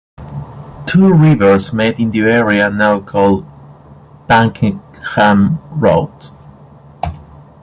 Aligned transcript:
Two 0.87 1.13
rivers 1.13 1.71
met 1.71 1.99
in 1.99 2.09
the 2.09 2.21
area 2.21 2.71
now 2.71 2.99
called 3.01 3.45
Pakenham 4.27 5.59
Road. 5.79 6.31